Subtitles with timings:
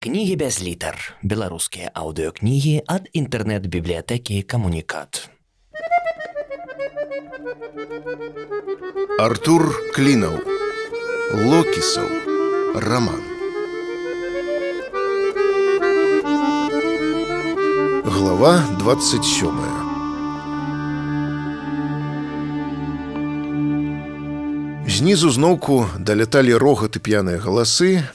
[0.00, 0.96] Кнігі без літар.
[1.20, 5.28] Беларускія аўдыёкнігі ад інтэрнэт-бібліятэкі камунікат.
[9.20, 10.40] Артур Клінаў.
[11.36, 12.08] Локісаў.
[12.80, 13.20] Раман.
[18.08, 19.52] Глава 27.
[24.88, 28.08] Знізу зноўку даляталі рогат і п'яныя галасы,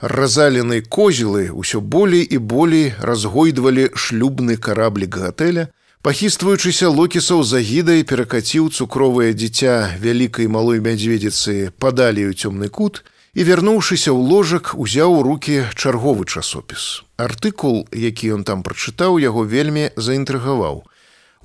[0.00, 5.72] разаленай козелы ўсё болей і болей разгойдвалі шлюбны караблік гатэля,
[6.04, 13.44] пахістваючыся локісаў за гідай перакаціў цукровае дзіця вялікай малой мядзведзіцы падалі ў цёмны кут і
[13.48, 17.04] вярнуўшыся ў ложак узяў у руки чарговы часопіс.
[17.16, 20.84] Артыкул, які ён там прачытаў, яго вельмі заінтрыгаваў.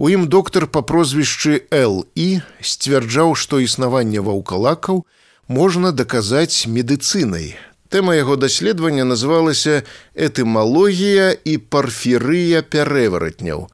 [0.02, 5.04] У ім доктар па прозвішчы Л і сцвярджаў, што існаванне ваўкалакаў
[5.48, 7.56] можна даказаць медыцынай,
[7.92, 9.84] Тэма яго даследавання называлася
[10.16, 13.68] этымалогія і парфірыя пярэваратняў.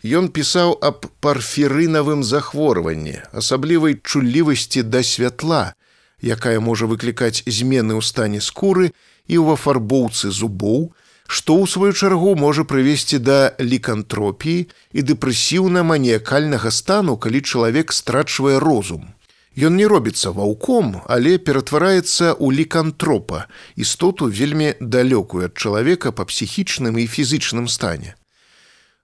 [0.00, 5.76] Ён пісаў аб парфірынавым захворванні, асаблівай чуллівасці да святла,
[6.24, 8.88] якая можа выклікаць змены ў стане скуры
[9.28, 10.88] і ў афарбоўцы зубоў,
[11.28, 14.64] што ў сваю чаргу можа прывесці да лікантропіі
[14.96, 19.12] і дэпрэсіўна-маніякальнага стану, калі чалавек страчвае розум.
[19.58, 26.94] Ён не робіцца ваўком, але ператвараецца ў лікантропа, істоту вельмі далёкую ад чалавека па псіхічным
[26.94, 28.14] і фізычным стане.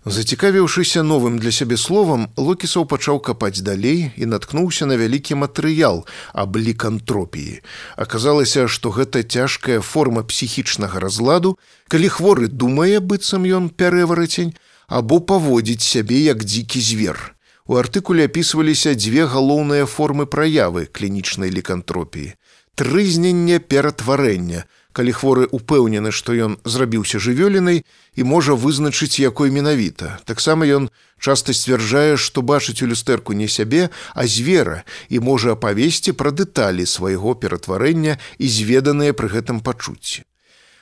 [0.07, 6.57] Зацікавіўшыся новым для сябе словам, Локісаў пачаў капаць далей і наткнуўся на вялікі матэрыял аб
[6.61, 7.59] лікантропіі.
[7.97, 11.57] Аказалася, што гэта цяжкая форма псіхічнага разладу,
[11.89, 14.55] калі хворы думае быццам ён пярэварацень
[14.87, 17.35] або паводзіць сябе як дзікі звер.
[17.67, 22.35] У артыкуле апісваліся дзве галоўныя формы праявы клінічнай лікантропіі.
[22.77, 27.81] Трызненне ператварэння, калі хворы упэўнены, што ён зрабіўся жывёлінай
[28.21, 30.21] і можа вызначыць якой менавіта.
[30.29, 36.13] Таксама ён часта сцвярджае, што бачыць у люстэрку не сябе, а звера і можа апавесці
[36.13, 40.29] пра дэталі свайго ператварэння і зведаныя пры гэтым пачуцці.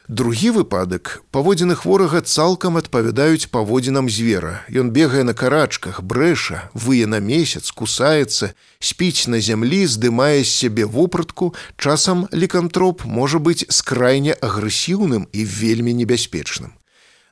[0.08, 4.66] Другі выпадак паводзіны хворага цалкам адпавядаюць паводзінам звера.
[4.66, 8.50] Ён бегае на карачках, брэша, вые на месяц, кусаецца,
[8.82, 15.94] спіць на зямлі, здымае з сябе вопратку, часам лікантроп можа быць скрайне агрэсіўным і вельмі
[15.94, 16.74] небяспечным.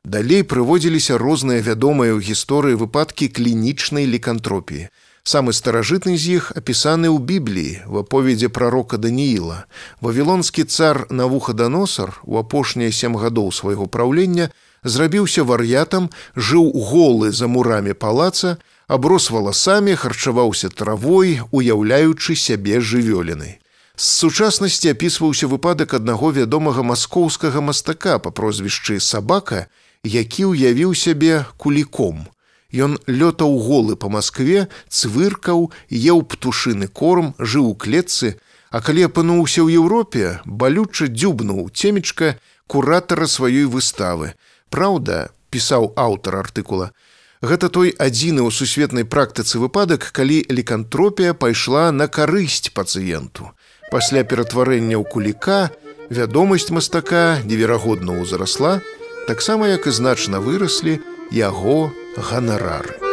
[0.05, 4.95] Далей прыводзіліся розныя вядомыя ў гісторыі выпадкі клінічнай лікантропіі.
[5.23, 9.69] Самы старажытны з іх апісаны ў бібліі в аповедзе прарока Данііла.
[10.01, 14.49] Вавілонскі цар Навуходоносар у апошнія сем гадоў свайго праўлення
[14.85, 18.57] зрабіўся вар'ятам, жыў голы за мурамі палаца,
[18.89, 23.61] аброс валасамі, харчаваўся травой, уяўляючы сябе жывёлінай.
[23.97, 29.69] З сучаснасці апісваўся выпадак аднаго вядомага маскоўскага мастака па прозвішчы сабака,
[30.03, 32.25] які ўявіў сябе куліком.
[32.71, 38.39] Ён лётаў голы па Маскве, цвыркаў, еў птушыны корм, жыў у клетцы,
[38.71, 42.39] А калі апынуўся ў Еўропе, балюча дзюбнуў цемечка
[42.71, 44.39] куратара сваёй выставы.
[44.71, 46.95] Праўда, пісаў аўтар артыкула.
[47.43, 53.51] Гэта той адзіны ў сусветнай практыцы выпадак, калі лікантропія пайшла на карысць пацыенту.
[53.91, 55.75] Пасля ператварэння ў куліка
[56.07, 58.79] вядомасць мастака неверагодна ўзарасла,
[59.27, 61.03] таксама як і значна выраслі
[61.35, 63.10] яго ганарары.